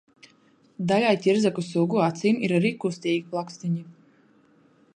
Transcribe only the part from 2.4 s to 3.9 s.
ir arī kustīgi plakstiņi.